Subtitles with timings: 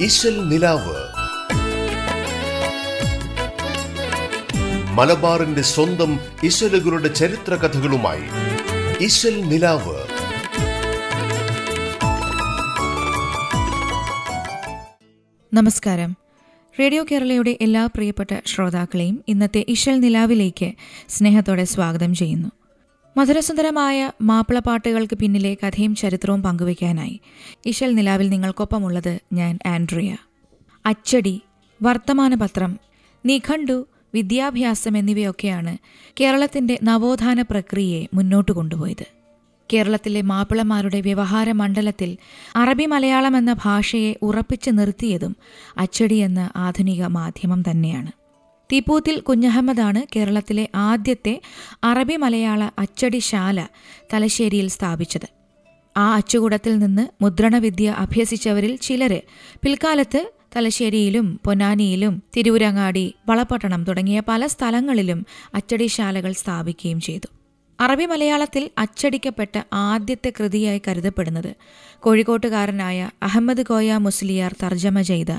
[0.00, 0.96] ഇശൽ നിലാവ്.
[4.92, 8.22] മലബാറിന്റെ സ്വന്തം ഇശലുകളുടെ ചരിത്ര കഥകളുമായി
[9.00, 10.06] ഇശൽ നിലാവ്.
[15.54, 16.16] നമസ്കാരം.
[16.80, 20.72] റേഡിയോ കേരളയുടെ എല്ലാ പ്രിയപ്പെട്ട ശ്രോതാക്കളെയും ഇന്നത്തെ ഇശൽ നിലാവിലേക്ക്
[21.08, 22.50] സ്നേഹത്തോടെ സ്വാഗതം ചെയ്യുന്നു.
[23.16, 27.20] മധുരസുന്ദരമായ മാപ്പിളപ്പാട്ടുകൾക്ക് പിന്നിലെ കഥയും ചരിത്രവും പങ്കുവയ്ക്കാനായി.
[27.66, 30.16] ഇശൽ നിലാവിൽ നിങ്ങൾക്കൊപ്പമുള്ളത് ഞാൻ ആൻഡ്രിയ.
[30.86, 31.40] അച്ചടി
[31.82, 32.78] വർത്തമാനപത്രം
[33.26, 35.78] നിഘണ്ടു വിദ്യാഭ്യാസം എന്നിവയൊക്കെയാണ്
[36.20, 39.06] കേരളത്തിന്റെ നവോത്ഥാന പ്രക്രിയയെ മുന്നോട്ട് കൊണ്ടുപോയത്.
[39.72, 42.16] കേരളത്തിലെ മാപ്പിളമാരുടെ വ്യവഹാര മണ്ഡലത്തിൽ
[42.56, 45.36] അറബി മലയാളം എന്ന ഭാഷയെ ഉറപ്പിച്ചു നിർത്തിയതും
[45.78, 48.25] അച്ചടി എന്ന ആധുനിക മാധ്യമം തന്നെയാണ്.
[48.72, 51.40] തീപ്പൂത്തിൽ കുഞ്ഞഹമ്മദാണ് കേരളത്തിലെ ആദ്യത്തെ
[51.84, 53.66] അറബി മലയാള അച്ചടിശാല
[54.14, 55.28] തലശ്ശേരിയിൽ സ്ഥാപിച്ചത്.
[55.96, 59.20] ആ അച്ചുകൂടത്തിൽ നിന്ന് മുദ്രണവിദ്യ അഭ്യസിച്ചവരിൽ ചിലര്
[59.62, 67.28] പിൽക്കാലത്ത് തലശ്ശേരിയിലും പൊന്നാനിയിലും തിരൂരങ്ങാടി വളപട്ടണം തുടങ്ങിയ പല സ്ഥലങ്ങളിലും അച്ചടിശാലകൾ സ്ഥാപിക്കുകയും ചെയ്തു.
[67.80, 71.56] അറബി മലയാളത്തിൽ അച്ചടിക്കപ്പെട്ട ആദ്യത്തെ കൃതിയായി കരുതപ്പെടുന്നത്
[72.00, 75.32] കോഴിക്കോട്ടുകാരനായ അഹമ്മദ് കോയ മുസ്ലിയാർ തർജമ ചെയ്ത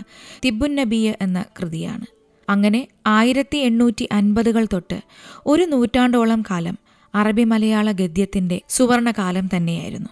[0.46, 2.17] തിബുന്നബിയ നബിയ എന്ന കൃതിയാണ്.
[2.50, 5.02] അങ്ങനെ ആയിരത്തി എണ്ണൂറ്റി അൻപതുകൾ തൊട്ട്
[5.46, 6.78] ഒരു നൂറ്റാണ്ടോളം കാലം
[7.16, 10.10] അറബി മലയാള ഗദ്യത്തിന്റെ സുവർണകാലം തന്നെയായിരുന്നു.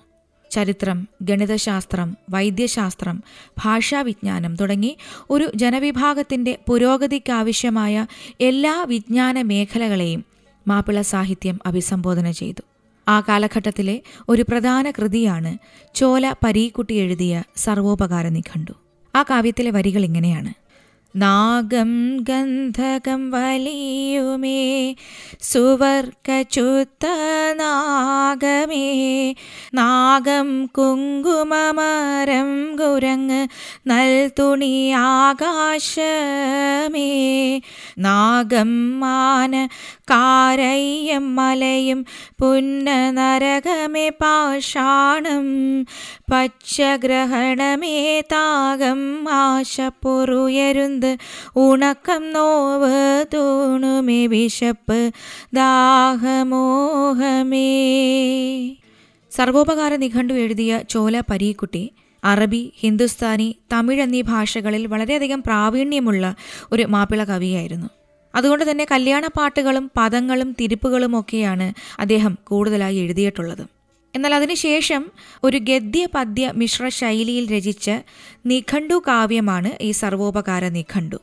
[0.52, 3.24] ചരിത്രം ഗണിതശാസ്ത്രം വൈദ്യശാസ്ത്രം
[3.58, 4.98] ഭാഷാവിജ്ഞാനം തുടങ്ങി
[5.30, 8.06] ഒരു ജനവിഭാഗത്തിന്റെ പുരോഗതിക്കാവശ്യമായ
[8.42, 10.26] എല്ലാ വിജ്ഞാന മേഖലകളെയും
[10.68, 12.64] മാപ്പിള സാഹിത്യം അഭിസംബോധന ചെയ്തു.
[13.08, 15.58] ആ കാലഘട്ടത്തിലെ ഒരു പ്രധാന കൃതിയാണ്
[15.96, 18.74] ചോല പരീക്കുട്ടി എഴുതിയ സർവോപകാര നിഘണ്ടു
[19.16, 20.65] ആ കാവ്യത്തിലെ വരികൾ ഇങ്ങനെയാണ്.
[21.16, 24.96] നാഗം ഗന്ധകം വലിയുമേ
[25.42, 27.08] സുവർക്കചുത്ത
[27.54, 29.36] നാഗമേ.
[29.74, 33.48] നാഗം കുങ്കുമമരം കുരങ്ങ്
[33.88, 37.62] നൽതുണി ആകാശമേ.
[37.98, 39.70] നാഗം മാന
[40.02, 42.06] കാരയ്യം മലയും
[42.42, 45.46] പുന്ന നരകമേ പാഷാണം.
[46.32, 49.24] പച്ചഗ്രഹണമേ താകം
[51.58, 55.12] ഉണക്കം നോവ് തൂണുമേ വിശപ്പ്
[55.54, 56.48] ദാഹമോഹമേ.
[59.32, 61.92] സർവോപകാര നിഘണ്ടു എഴുതിയ ചോല പരീക്കുട്ടി
[62.24, 66.36] അറബി ഹിന്ദുസ്ഥാനി തമിഴ് എന്നീ ഭാഷകളിൽ വളരെയധികം പ്രാവീണ്യമുള്ള
[66.72, 67.90] ഒരു മാപ്പിള കവിയായിരുന്നു.
[68.36, 73.75] അതുകൊണ്ട് തന്നെ കല്യാണ പാട്ടുകളും പദങ്ങളും തിരിപ്പുകളും ഒക്കെയാണ് അദ്ദേഹം കൂടുതലായി എഴുതിയിട്ടുള്ളത്.
[74.16, 75.12] എന്നാൽ അതിനുശേഷം
[75.44, 77.92] ഒരു ഗദ്യ പദ്യ മിശ്ര ശൈലിയിൽ രചിച്ച
[78.46, 81.20] നിഘണ്ടു കാവ്യമാണ് ഈ സർവോപകാര നിഘണ്ടു.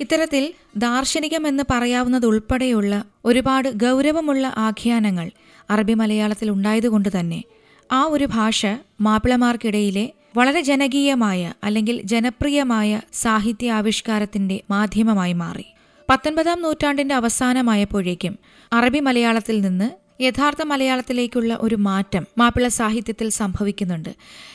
[0.00, 5.30] ഇത്തരത്തിൽ ദാർശനികമെന്ന് പറയാവുന്നതുൾപ്പെടെയുള്ള ഒരുപാട് ഗൗരവമുള്ള ആഖ്യാനങ്ങൾ
[5.70, 7.44] അറബി മലയാളത്തിൽ ഉണ്ടായതുകൊണ്ട് തന്നെ
[7.92, 8.66] ആ ഒരു ഭാഷ
[9.00, 15.66] മാപ്പിളമാർക്കിടയിലെ വളരെ ജനകീയമായ അല്ലെങ്കിൽ ജനപ്രിയമായ സാഹിത്യ ആവിഷ്കാരത്തിന്റെ മാധ്യമമായി മാറി.
[16.10, 18.38] പത്തൊൻപതാം നൂറ്റാണ്ടിന്റെ അവസാനമായപ്പോഴേക്കും
[18.72, 19.88] അറബി മലയാളത്തിൽ നിന്ന്
[20.20, 24.08] യഥാർത്ഥ മലയാളത്തിലേക്കുള്ള ഒരു മാറ്റം മാപ്പിള സാഹിത്യത്തിൽ സംഭവിക്കുന്നുണ്ട്.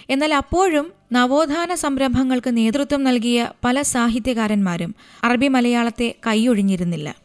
[0.09, 7.15] എന്നാൽ അപ്പോഴും നവോത്ഥാന സംരംഭങ്ങൾക്ക് നേതൃത്വം നൽകിയ പല സാഹിത്യകാരന്മാരും അറബി മലയാളത്തെ കൈയൊഴിഞ്ഞിരുന്നില്ല.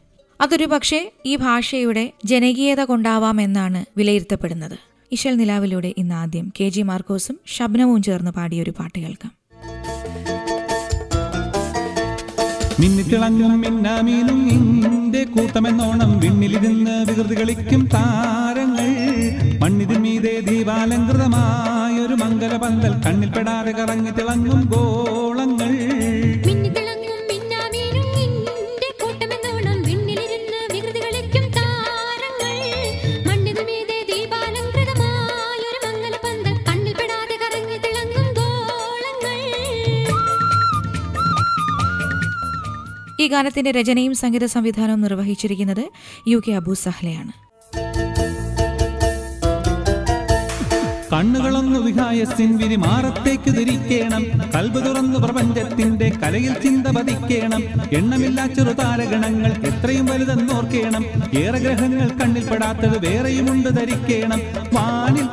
[0.40, 4.78] അതൊരു പക്ഷേ ഈ ഭാഷയുടെ ജനകീയത കൊണ്ടാവാമെന്നാണ് വിലയിരുത്തപ്പെടുന്നത്.
[5.12, 9.39] ഇശൽ നിലാവിലൂടെ ഇന്ന് ആദ്യം കെ ജി മാർക്കോസും ശബ്നവും ചേർന്ന് പാടിയൊരു പാട്ട് കേൾക്കാം.
[12.80, 18.88] മിന്നിത്തിളങ്ങും മിന്നാമീനും നിന്റെ കൂട്ടമെന്നോണം വിണ്ണിലിരുന്ന് വികൃതി കളിക്കും താരങ്ങൾ.
[19.58, 25.89] മണ്ണിതിൻ മീതെ ദീപാലങ്കൃതമായൊരു മംഗലപന്തൽ കണ്ണിൽപ്പെടാതെ കറങ്ങി തിളങ്ങും ഗോളങ്ങൾ.
[43.30, 45.82] ഈ ഗാനത്തിന്റെ രചനയും സംഗീത സംവിധാനവും നിർവഹിച്ചിരിക്കുന്നത്
[46.28, 47.32] യു കെ അബു സഹ്ലയാണ്.
[51.12, 54.24] കണ്ണുകളൊന്നു വിഹായസിൻ വിരി മാറത്തേക്ക് തിരിക്കേണം
[54.80, 57.62] തുറന്നു പ്രപഞ്ചത്തിന്റെ കലയിൽ ചിന്ത പതിക്കേണം.
[57.92, 61.04] എണ്ണമില്ലാ ചെറുതാരഗണങ്ങൾ എത്രയും വലുതെന്നോർക്കേണം.
[61.38, 64.40] ഏറെ ഗ്രഹങ്ങൾ കണ്ണിൽപ്പെടാത്തത് വേറെയുമുണ്ട് ധരിക്കേണം.
[64.72, 65.28] വാനിൽ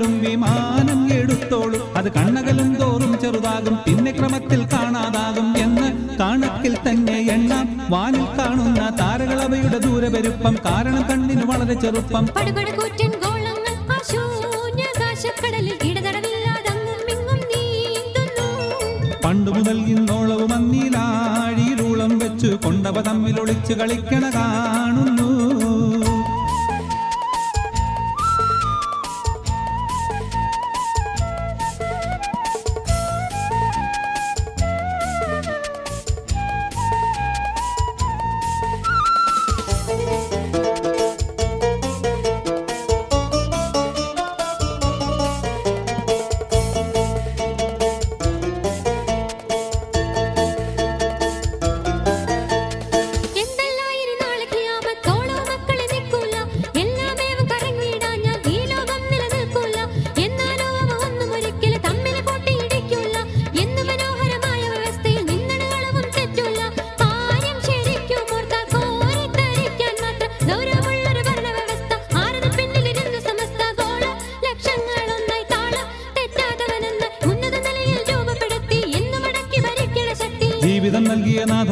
[0.00, 1.82] പറന്നിടും വിമാനം എടുത്തോളും.
[1.98, 3.74] അത് കണ്ണകലും തോറും ചെറുതാകും.
[3.86, 5.88] പിന്നെ ക്രമത്തിൽ കാണാതാകും എന്ന്
[6.20, 7.66] കണക്കിൽ തന്നെ എണ്ണാം.
[7.92, 12.26] വാനിൽ കാണുന്ന താരകളവയുടെ ദൂരപെരുപ്പം കാരണം കണ്ണിന് വളരെ ചെറുപ്പം.
[19.24, 25.29] പണ്ടു മുതൽ ഇന്നോളവും അന്നീലാഴിയിലൂളം വെച്ച് കൊണ്ടവ തമ്മിൽ ഒളിച്ച് കളിക്കണ കാണുന്നു.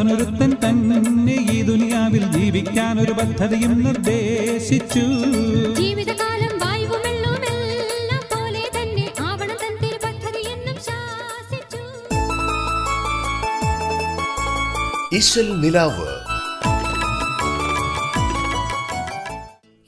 [0.03, 5.05] നൽകിയ തന്നെ ഈ ദുനിയാവിൽ ജീവിക്കാൻ ഒരു പദ്ധതിയും നിർദ്ദേശിച്ചു.
[5.81, 6.59] ജീവിതകാലം
[8.33, 11.83] പോലെ തന്നെ ആവണം തിരുപദ്ധതി എന്നും ശാസിച്ചു.
[15.17, 16.09] ഇശൽ നിലാവ്.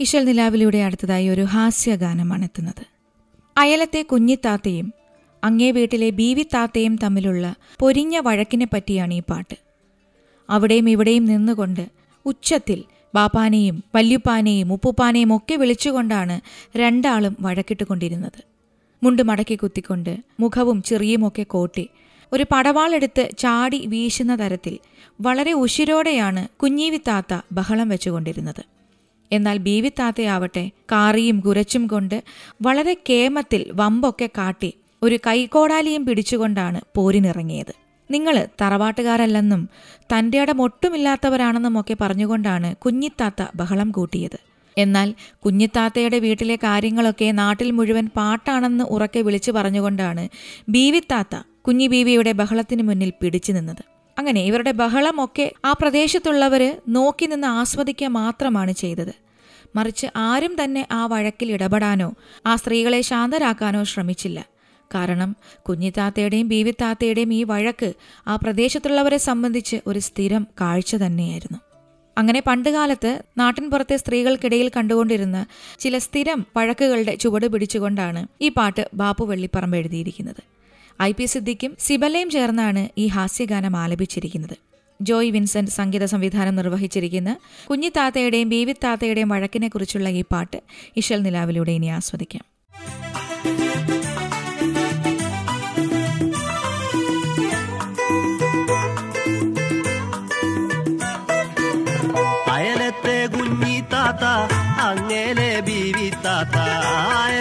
[0.01, 2.87] ഇശൽ നിലാവിലൂടെ അടുത്തതായി ഒരു ഹാസ്യഗാനമാണ് എത്തുന്നത്.
[3.59, 4.95] അയലത്തെ കുഞ്ഞിത്താത്തയും
[5.45, 9.70] അങ്ങേ വീട്ടിലെ ബീവിത്താത്തയും തമ്മിലുള്ള പൊരിഞ്ഞ വഴക്കിനെ പറ്റിയാണ് ഈ പാട്ട്.
[10.51, 11.85] അവിടെയും ഇവിടെയും നിന്നുകൊണ്ട്
[12.27, 16.41] ഉച്ചത്തിൽ ബാപ്പാനെയും വല്യുപ്പാനെയും ഉപ്പുപ്പാനെയും ഒക്കെ വിളിച്ചുകൊണ്ടാണ്
[16.79, 18.41] രണ്ടാളും വഴക്കിട്ടുകൊണ്ടിരുന്നത്.
[19.03, 21.89] മുണ്ട് മടക്കി കുത്തിക്കൊണ്ട് മുഖവും ചെറിയുമൊക്കെ കോട്ടി
[22.33, 24.79] ഒരു പടവാളെടുത്ത് ചാടി വീശുന്ന തരത്തിൽ
[25.21, 28.63] വളരെ ഉശിരോടെയാണ് കുഞ്ഞീവിത്താത്ത ബഹളം വെച്ചുകൊണ്ടിരുന്നത്.
[29.33, 32.23] എന്നാൽ ബീവിത്താത്തയാവട്ടെ കാറിയും കുരച്ചും കൊണ്ട്
[32.63, 34.71] വളരെ കേമത്തിൽ വമ്പൊക്കെ കാട്ടി
[35.03, 37.90] ഒരു കൈക്കോടാലിയും പിടിച്ചുകൊണ്ടാണ് പോരിനിറങ്ങിയത്.
[38.11, 39.69] നിങ്ങൾ തറവാട്ടുകാരല്ലെന്നും
[40.13, 44.39] തന്റെ ഇടം ഒട്ടുമില്ലാത്തവരാണെന്നും ഒക്കെ പറഞ്ഞുകൊണ്ടാണ് കുഞ്ഞിത്താത്ത ബഹളം കൂട്ടിയത്.
[44.79, 45.15] എന്നാൽ
[45.45, 50.29] കുഞ്ഞിത്താത്തയുടെ വീട്ടിലെ കാര്യങ്ങളൊക്കെ നാട്ടിൽ മുഴുവൻ പാട്ടാണെന്ന് ഉറക്കെ വിളിച്ചു പറഞ്ഞുകൊണ്ടാണ്
[50.69, 53.83] ബീവിത്താത്ത കുഞ്ഞി ബീവിയുടെ ബഹളത്തിന് മുന്നിൽ പിടിച്ചു നിന്നത്.
[54.19, 59.15] അങ്ങനെ ഇവരുടെ ബഹളമൊക്കെ ആ പ്രദേശത്തുള്ളവർ നോക്കി നിന്ന് ആസ്വദിക്കുക മാത്രമാണ് ചെയ്തത്.
[59.77, 62.15] മറിച്ച് ആരും തന്നെ ആ വഴക്കിൽ ഇടപെടാനോ
[62.47, 64.39] ആ സ്ത്രീകളെ ശാന്തരാക്കാനോ ശ്രമിച്ചില്ല.
[64.95, 67.93] കാരണം കുഞ്ഞിത്താത്തയുടെയും ബീവിത്താത്തയുടെയും ഈ വഴക്ക്
[68.27, 71.59] ആ പ്രദേശത്തുള്ളവരെ സംബന്ധിച്ച് ഒരു സ്ഥിരം കാഴ്ച തന്നെയായിരുന്നു.
[72.19, 75.47] അങ്ങനെ പണ്ടുകാലത്ത് നാട്ടിൻപുറത്തെ സ്ത്രീകൾക്കിടയിൽ കണ്ടുകൊണ്ടിരുന്ന
[75.81, 80.43] ചില സ്ഥിരം വഴക്കുകളുടെ ചുവട് പിടിച്ചുകൊണ്ടാണ് ഈ പാട്ട് ബാപ്പു വെള്ളിപ്പറമ്പ് എഴുതിയിരിക്കുന്നത്.
[81.03, 84.57] ഐ പി സിദ്ദിഖും സിബലയും ചേർന്നാണ് ഈ ഹാസ്യഗാനം ആലപിച്ചിരിക്കുന്നത്.
[85.03, 87.37] ജോയ് വിൻസെന്റ് സംഗീത സംവിധാനം നിർവഹിച്ചിരിക്കുന്ന
[87.71, 90.61] കുഞ്ഞിത്താത്തയുടെയും ബീവിത്താത്തയുടെയും വഴക്കിനെക്കുറിച്ചുള്ള ഈ പാട്ട്
[90.97, 92.45] ഇഷൽ നിലാവിലൂടെ ഇനി ആസ്വദിക്കാം.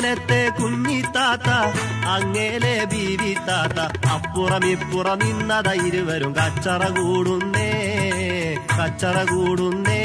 [0.10, 1.50] അയലത്തെ കുഞ്ഞിത്താത്ത
[2.14, 3.80] അങ്ങേലെ ബീവിത്താത്ത
[4.14, 7.70] അപ്പുറം ഇപ്പുറം നിന്നത ഇരുവരും കച്ചറ കൂടുന്നേ
[8.72, 10.00] കച്ചറ കൂടുന്നേ.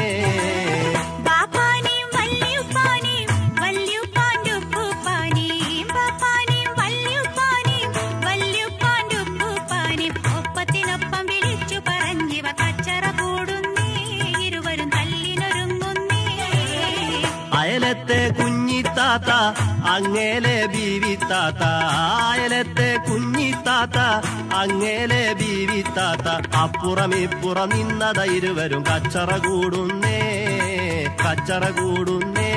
[17.59, 19.31] അയലത്തെ കുഞ്ഞിത്താത്ത
[19.95, 21.63] അങ്ങേലെ ബീവിത്താത്ത
[22.23, 23.99] അയലത്തെ കുഞ്ഞിത്താത്ത
[24.61, 26.27] അങ്ങേലെ ബീവിത്താത്ത
[26.63, 30.19] അപ്പുറം ഇപ്പുറം നിന്നത ഇരുവരും കച്ചറ കൂടുന്നേ
[31.25, 32.51] കച്ചറ കൂടുന്നേ.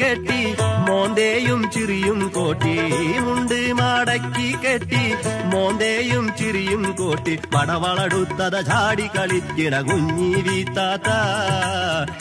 [0.00, 0.54] കെട്ടി
[0.88, 2.76] മോന്തേയും ചിറിയും കോട്ടി.
[3.20, 7.38] മുണ്ട് മടക്കി കെട്ടി മോന്തേയും ചിറിയും കോട്ടി.
[7.54, 11.10] പടവളടുത്തത ചാടി കളിക്കിട കുഞ്ഞി വീത്താത്ത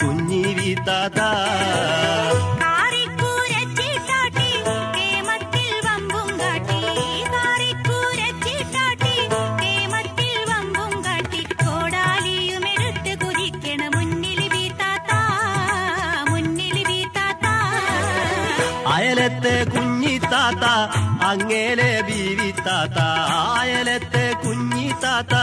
[0.03, 1.21] കുഞ്ഞി വീത്താത്ത.
[18.95, 20.65] അയലത്തെ കുഞ്ഞിത്താത്ത
[21.29, 22.99] അങ്ങേലെ ബീവിത്താത്ത
[23.61, 25.35] അയലത്തെ കുഞ്ഞിത്താത്ത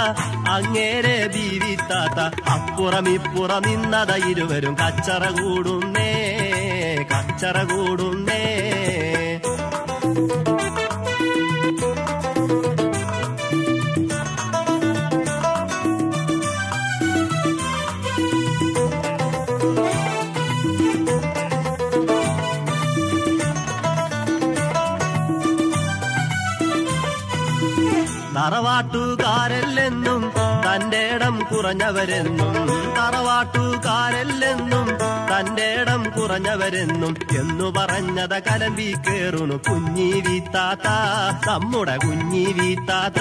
[0.54, 2.20] അങ്ങേരെ ബീവിത്താത്ത
[2.54, 6.10] അപ്പുറം ഇപ്പുറം നിന്നത ഇരുവരും കച്ചറ കൂടുന്നേ
[7.12, 8.42] കച്ചറ കൂടുന്നേ.
[29.32, 30.22] തറവാട്ടുകാരല്ലെന്നും
[30.66, 32.54] തന്റെ ഇടം കുറഞ്ഞവരെന്നും
[32.98, 34.88] തറവാട്ടുകാരല്ലെന്നും
[35.30, 40.88] തന്റെ ഇടം കുറഞ്ഞവരെന്നും എന്നു പറഞ്ഞത കലമ്പി കേറുന്നു കുഞ്ഞി വീത്താത്ത
[41.48, 43.20] നമ്മുടെ കുഞ്ഞി വീത്താത്ത.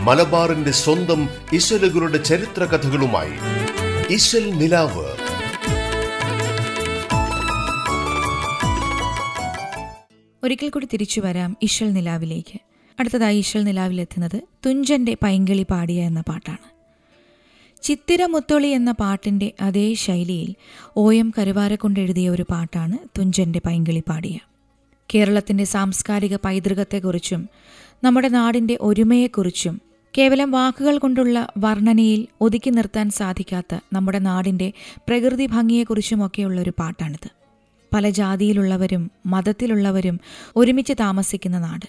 [0.00, 3.34] മലബാറിന്റെ സ്വന്തം ഇശലുകളുടെ ചരിത്ര കഥകളുമായി
[4.50, 5.04] നിലാവ്.
[10.44, 12.60] ഒരിക്കൽ കൂടി തിരിച്ചു വരാം ഇശൽ നിലാവിലേക്ക്.
[13.00, 16.70] അടുത്തതായി ഇശൽ നിലാവിലെത്തുന്നത് തുഞ്ചന്റെ പൈങ്കിളി പാടിയ എന്ന പാട്ടാണ്.
[17.82, 20.54] ചിത്തിര മുത്തൊളി എന്ന പാട്ടിന്റെ അതേ ശൈലിയിൽ
[20.96, 24.38] ഒ എം കരുവാരക്കൊണ്ട് എഴുതിയ ഒരു പാട്ടാണ് തുഞ്ചന്റെ പൈങ്കിളി പാടിയ.
[25.14, 27.48] കേരളത്തിന്റെ സാംസ്കാരിക പൈതൃകത്തെക്കുറിച്ചും
[28.04, 34.72] നമ്മുടെ നാടിന്റെ ഒരുമയെക്കുറിച്ചും കേവലം വാക്കുകൾ കൊണ്ടുള്ള വർണനയിൽ ഒതുക്കി നിർത്താൻ സാധിക്കാത്ത നമ്മുടെ നാടിന്റെ
[35.08, 37.30] പ്രകൃതി ഭംഗിയെക്കുറിച്ചുമൊക്കെയുള്ള ഒരു പാട്ടാണിത്.
[37.94, 40.20] പല ജാതിയിലുള്ളവരും മതത്തിലുള്ളവരും
[40.56, 41.88] ഒരുമിച്ച് താമസിക്കുന്ന നാട്.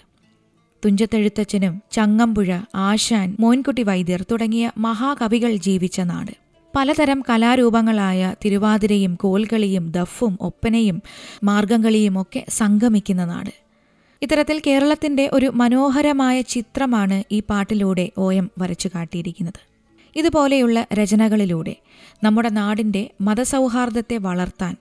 [0.84, 6.32] തുഞ്ചത്തെഴുത്തച്ഛനും ചങ്ങമ്പുഴ ആശാൻ മോൻകുട്ടി വൈദ്യർ തുടങ്ങിയ മഹാകവികൾ ജീവിച്ച നാട്.
[6.76, 11.02] പലതരം കലാരൂപങ്ങളായ തിരുവാതിരയും കോൽകളിയും ദഫും ഒപ്പനയും
[11.44, 13.71] മാർഗംകളിയും ഒക്കെ സംഗമിക്കുന്ന നാട്.
[14.22, 19.58] ഇത്തരത്തിൽ കേരളത്തിന്റെ ഒരു മനോഹരമായ ചിത്രമാണ് ഈ പാട്ടിലൂടെ ഒ എം വരച്ചു കാട്ടിയിരിക്കുന്നത്.
[20.16, 21.76] ഇതുപോലെയുള്ള രചനകളിലൂടെ
[22.24, 24.76] നമ്മുടെ നാടിന്റെ മതസൗഹാർദ്ദത്തെ വളർത്താൻ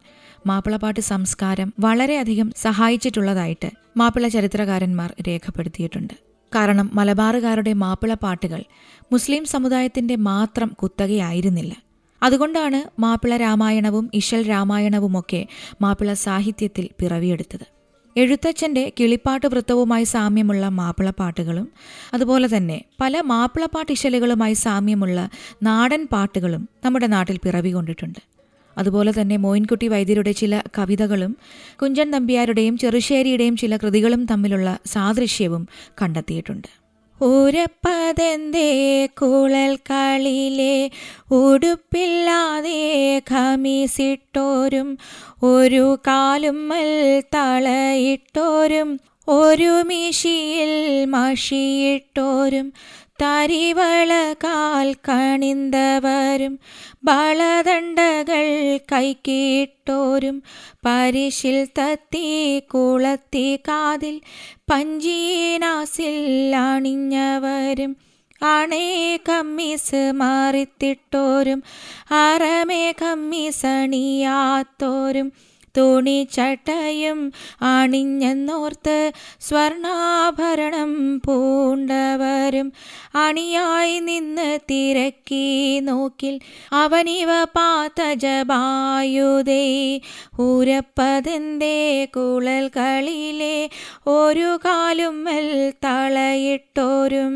[0.48, 6.14] മാപ്പിളപ്പാട്ട് സംസ്കാരം വളരെയധികം സഹായിച്ചിട്ടുള്ളതായിട്ട് മാപ്പിള ചരിത്രകാരന്മാർ രേഖപ്പെടുത്തിയിട്ടുണ്ട്.
[6.56, 8.64] കാരണം മലബാറുകാരുടെ മാപ്പിളപ്പാട്ടുകൾ
[9.12, 11.74] മുസ്ലിം സമുദായത്തിന്റെ മാത്രം കുത്തകയായിരുന്നില്ല.
[12.24, 15.48] അതുകൊണ്ടാണ് മാപ്പിള രാമായണവും ഇശൽ രാമായണവുമൊക്കെ
[15.82, 17.81] മാപ്പിള സാഹിത്യത്തിൽ പിറവിയെടുത്തത്.
[18.16, 21.68] എഴുത്തച്ഛന്റെ കിളിപ്പാട്ട് വൃത്തവുമായി സാമ്യമുള്ള മാപ്പിളപ്പാട്ടുകളും
[22.14, 25.30] അതുപോലെ തന്നെ പല മാപ്പിളപ്പാട്ട് ഇശലുകളുമായി സാമ്യമുള്ള
[25.64, 28.20] നാടൻ പാട്ടുകളും നമ്മുടെ നാട്ടിൽ പിറവികൊണ്ടിട്ടുണ്ട്
[28.78, 31.38] അതുപോലെ തന്നെ മോയിൻകുട്ടി വൈദ്യരുടെ ചില കവിതകളും
[31.82, 35.68] കുഞ്ചൻ നമ്പ്യാരുടെയും ചെറുശ്ശേരിയുടെയും ചില കൃതികളും തമ്മിലുള്ള സാദൃശ്യവും
[36.02, 36.81] കണ്ടെത്തിയിട്ടുണ്ട്.
[37.22, 38.70] ഊരപ്പതെന്തേ
[39.20, 40.78] കുഴൽ കളിലെ
[41.32, 42.80] ഉടുപ്പില്ലാതെ
[43.32, 44.90] ഖമീസിട്ടോരും
[45.44, 46.90] ഒരു കാലുമ്മൽ
[47.36, 48.92] തളയിട്ടോരും
[49.34, 50.72] ഒരു മീശിയിൽ
[51.08, 52.68] മഷിയിട്ടോരും
[53.22, 54.12] തരിവള
[54.44, 56.54] കാൽ കണിന്തവരും
[57.04, 58.46] ബളദണ്ഡകൾ
[58.92, 60.38] കൈക്കിട്ടോരും
[60.86, 62.24] പരിശിൽ തത്തി
[62.74, 64.16] കുളത്തി കാതിൽ
[64.72, 66.16] പഞ്ചീനാസിൽ
[66.62, 67.94] അണിഞ്ഞവരും
[68.42, 68.88] അണേ
[69.30, 71.60] കമ്മീസ് മാറിത്തിട്ടോരും
[72.22, 75.28] അറമേ കമ്മീസണിയാത്തോരും
[75.78, 82.74] തുണിച്ചട്ടയും അണിഞ്ഞെന്നോർത്ത് സ്വർണാഭരണം പൂണ്ടവരും
[83.16, 86.40] അണിയായി നിന്ന് തിരക്കി നോക്കിൽ
[86.74, 89.66] അവനിവ പാത്ത ജപായുതേ
[90.40, 93.70] ഊരപ്പതെന്തേ കുഴൽ കളിലെ
[94.08, 97.36] ഒരു കാലും മെൽ തളയിട്ടോരും.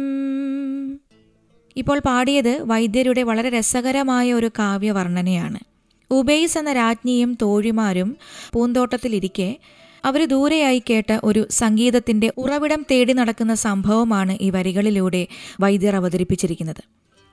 [1.77, 5.74] ഇപ്പോൾ പാടിയത് വൈദ്യരുടെ വളരെ രസകരമായ ഒരു കാവ്യവർണനയാണ്.
[6.11, 8.17] ഉബൈസ് എന്ന രാജ്ഞിയും തോഴിമാരും
[8.53, 9.57] പൂന്തോട്ടത്തിലിരിക്കെ
[10.05, 15.27] അവർ ദൂരെയായി കേട്ട ഒരു സംഗീതത്തിന്റെ ഉറവിടം തേടി നടക്കുന്ന സംഭവമാണ് ഈ വരികളിലൂടെ
[15.59, 16.83] വൈദ്യർ അവതരിപ്പിച്ചിരിക്കുന്നത്.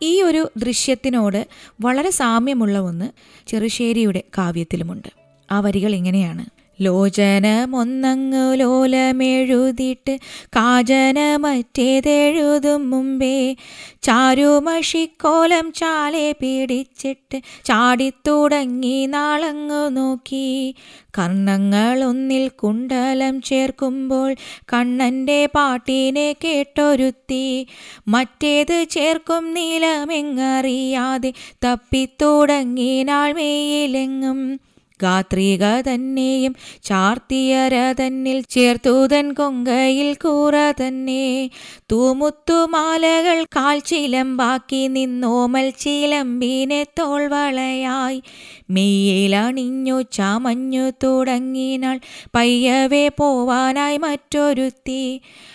[0.03, 1.49] ഈ ഒരു ദൃശ്യത്തിനോട്
[1.81, 3.11] വളരെ സാമ്യമുള്ള ഒന്ന്
[3.47, 5.09] ചെറുശ്ശേരിയുടെ കാവ്യത്തിലുമുണ്ട്.
[5.53, 6.62] ആ വരികൾ ഇങ്ങനെയാണ്.
[6.81, 10.19] ലോചനമൊന്നങ്ങു ലോലമെഴുതിയിട്ട്
[10.57, 13.57] കാജനമറ്റേതെഴുതും മുമ്പേ.
[14.03, 20.75] ചാരുമഷിക്കോലം ചാലെ പിടിച്ചിട്ട് ചാടിത്തുടങ്ങി നാളങ്ങു നോക്കി.
[21.19, 24.37] കർണങ്ങളൊന്നിൽ കുണ്ടലം ചേർക്കുമ്പോൾ
[24.73, 27.67] കണ്ണന്റെ പാട്ടിനെ കേട്ടൊരുത്തി.
[28.09, 31.33] മറ്റേത് ചേർക്കും നീലമെങ്ങറിയാതെ
[31.65, 34.72] തപ്പിത്തുടങ്ങിനാൾ മേയിലെങ്ങും.
[35.03, 36.55] ഗാത്രിക തന്നെയും
[36.85, 41.51] ചാർത്തിയര തന്നിൽ ചേർത്തൂതൻ കൊങ്കയിൽ കൂറ തന്നെ.
[41.93, 48.23] തൂമുത്തുമാലകൾ കാൽ ചിലമ്പാക്കി നിന്നോമൽ ചിലമ്പിനെ തോൾവളയായി
[48.71, 51.99] മെയ്യിലണിഞ്ഞു ചമഞ്ഞു തുടങ്ങിനാൾ
[52.35, 55.03] പയ്യവേ പോവാനായി മറ്റൊരുത്തി.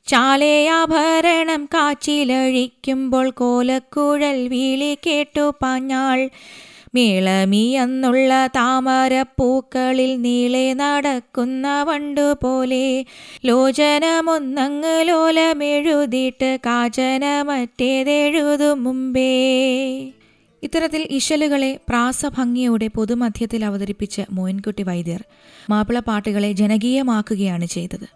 [0.08, 6.20] ചാലയാഭരണം കാച്ചിലഴിക്കുമ്പോൾ കോലക്കുഴൽ വീളി കേട്ടു പാഞ്ഞാൾ.
[6.98, 12.86] മേളമി എന്നുള്ള താമരപ്പൂക്കളിൽ നീളെ നടക്കുന്ന വണ്ടുപോലെ
[13.46, 19.34] ലോചനമൊന്നങ്ങ് ലോലമെഴുതിയിട്ട് കാചന മറ്റേതെഴുതു മുമ്പേ.
[20.63, 25.22] ഇത്തരത്തിൽ ഇശലുകളെ പ്രാസഭംഗിയോടെ പൊതുമധ്യത്തിൽ അവതരിപ്പിച്ച മോയിൻകുട്ടി വൈദ്യർ
[25.70, 28.08] മാപ്പിളപ്പാട്ടുകളെ ജനകീയമാക്കുകയാണ് ചെയ്തത്.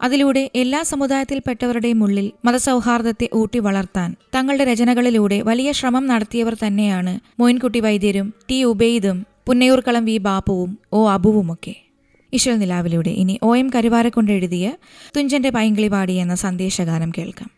[0.00, 8.34] അതിലൂടെ എല്ലാ സമുദായത്തിൽപ്പെട്ടവരുടെയും ഉള്ളിൽ മതസൗഹാർദ്ദത്തെ ഊട്ടി വളർത്താൻ തങ്ങളുടെ രചനകളിലൂടെ വലിയ ശ്രമം നടത്തിയവർ തന്നെയാണ് മോയിൻകുട്ടി വൈദ്യരും
[8.50, 11.74] ടി ഉബൈദും പുന്നയൂർക്കളം വി ബാപ്പുവും ഒ അബുവുമൊക്കെ.
[12.32, 14.66] ഈശ്വര നിലാവിലൂടെ ഇനി ഒ എം കരുവാരക്കൊണ്ട് എഴുതിയ
[15.16, 17.50] തുഞ്ചന്റെ പൈങ്കിളി പാടി എന്ന സന്ദേശഗാനം കേൾക്കാം.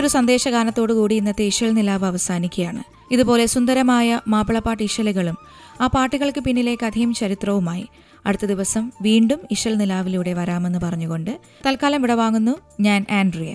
[0.00, 2.82] ഒരു സന്ദേശഗാനത്തോടു കൂടി ഇന്നത്തെ ഈശ്വൽ നിലാവ് അവസാനിക്കുകയാണ്.
[3.10, 5.36] ഇതുപോലെ സുന്ദരമായ മാപ്പിളപ്പാട്ട് ഈശ്വലുകളും
[5.80, 7.86] ആ പാട്ടുകൾക്ക് പിന്നിലെ കഥയും ചരിത്രവുമായി
[8.26, 11.32] അടുത്ത ദിവസം വീണ്ടും ഇശൽ നിലാവിലൂടെ വരാമെന്ന് പറഞ്ഞുകൊണ്ട്
[11.66, 13.54] തൽക്കാലം ഇടവാങ്ങുന്നു ഞാൻ ആൻഡ്രിയ.